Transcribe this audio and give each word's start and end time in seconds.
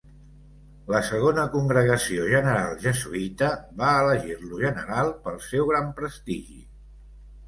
La 0.91 0.99
segona 1.07 1.41
congregació 1.55 2.23
general 2.31 2.73
jesuïta 2.85 3.49
va 3.81 3.91
elegir-lo 4.05 4.63
general 4.63 5.13
pel 5.27 5.37
seu 5.49 5.69
gran 5.73 5.93
prestigi. 6.01 6.59